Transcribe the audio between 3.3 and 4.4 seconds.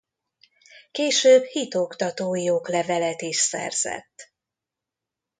szerzett.